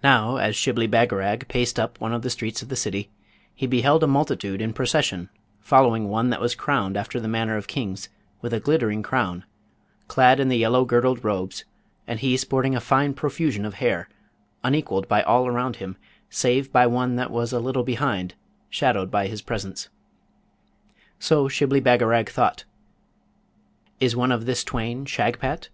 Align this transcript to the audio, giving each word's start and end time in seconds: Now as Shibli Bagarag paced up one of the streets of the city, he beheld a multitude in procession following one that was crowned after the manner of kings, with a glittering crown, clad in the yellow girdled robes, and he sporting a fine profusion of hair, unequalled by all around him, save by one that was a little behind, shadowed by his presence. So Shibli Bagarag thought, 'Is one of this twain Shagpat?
Now 0.00 0.36
as 0.36 0.54
Shibli 0.54 0.86
Bagarag 0.86 1.48
paced 1.48 1.80
up 1.80 1.98
one 2.00 2.12
of 2.12 2.22
the 2.22 2.30
streets 2.30 2.62
of 2.62 2.68
the 2.68 2.76
city, 2.76 3.10
he 3.52 3.66
beheld 3.66 4.04
a 4.04 4.06
multitude 4.06 4.60
in 4.62 4.72
procession 4.72 5.28
following 5.58 6.06
one 6.08 6.30
that 6.30 6.40
was 6.40 6.54
crowned 6.54 6.96
after 6.96 7.18
the 7.18 7.26
manner 7.26 7.56
of 7.56 7.66
kings, 7.66 8.08
with 8.40 8.54
a 8.54 8.60
glittering 8.60 9.02
crown, 9.02 9.44
clad 10.06 10.38
in 10.38 10.50
the 10.50 10.56
yellow 10.56 10.84
girdled 10.84 11.24
robes, 11.24 11.64
and 12.06 12.20
he 12.20 12.36
sporting 12.36 12.76
a 12.76 12.80
fine 12.80 13.12
profusion 13.12 13.64
of 13.64 13.74
hair, 13.74 14.08
unequalled 14.62 15.08
by 15.08 15.20
all 15.24 15.48
around 15.48 15.74
him, 15.82 15.96
save 16.30 16.70
by 16.70 16.86
one 16.86 17.16
that 17.16 17.32
was 17.32 17.52
a 17.52 17.58
little 17.58 17.82
behind, 17.82 18.36
shadowed 18.70 19.10
by 19.10 19.26
his 19.26 19.42
presence. 19.42 19.88
So 21.18 21.48
Shibli 21.48 21.80
Bagarag 21.80 22.28
thought, 22.28 22.62
'Is 23.98 24.14
one 24.14 24.30
of 24.30 24.46
this 24.46 24.62
twain 24.62 25.04
Shagpat? 25.06 25.70